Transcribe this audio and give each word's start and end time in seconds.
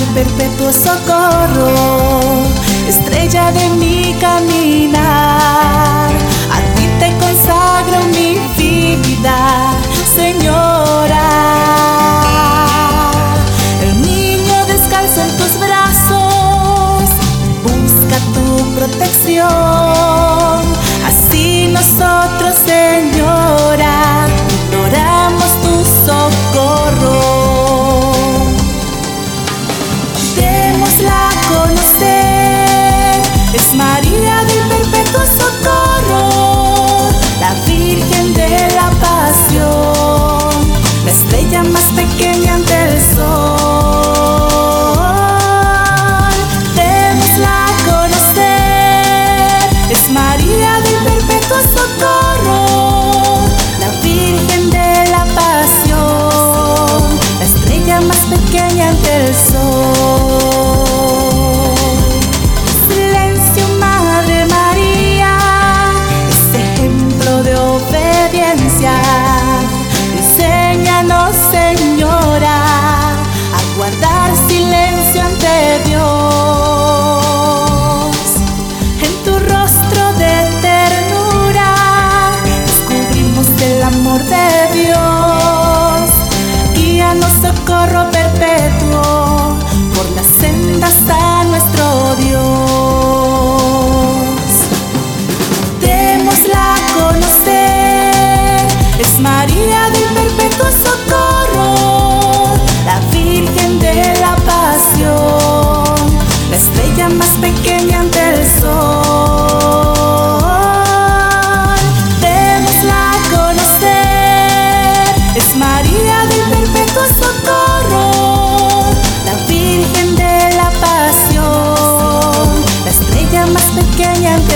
el 0.00 0.14
perpetuo 0.14 0.72
socorro. 0.72 2.59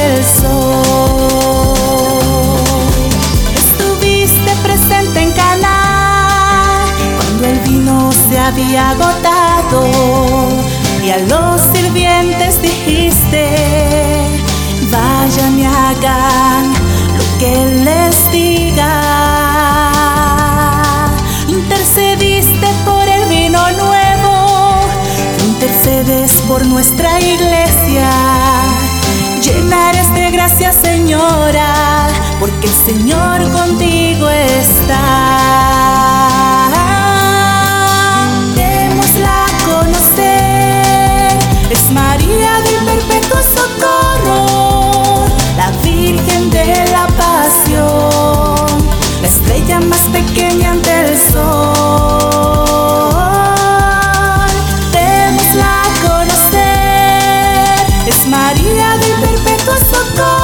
del 0.09 0.25
sol. 0.25 1.75
Estuviste 3.54 4.53
presente 4.62 5.20
en 5.20 5.32
Cana 5.32 6.84
cuando 7.16 7.47
el 7.47 7.59
vino 7.60 8.10
se 8.12 8.38
había 8.38 8.91
agotado 8.91 9.81
y 11.04 11.10
a 11.10 11.19
los 11.19 11.60
sirvientes 11.72 12.60
dijiste: 12.60 13.44
Vayan 14.91 15.59
y 15.59 15.64
hagan 15.64 16.64
lo 17.19 17.25
que 17.41 17.54
les 17.87 18.31
diga. 18.31 18.93
Intercediste 21.48 22.69
por 22.84 23.09
el 23.09 23.25
vino 23.28 23.60
nuevo, 23.72 24.34
intercedes 25.48 26.32
por 26.47 26.66
nuestra 26.66 27.20
iglesia 27.20 28.44
Llenarás 29.44 30.15
de 30.15 30.21
este, 30.25 30.31
gracia, 30.31 30.72
Señora. 30.72 31.74
de 58.99 59.27
perpetuo 59.27 59.77
socorro. 59.77 60.44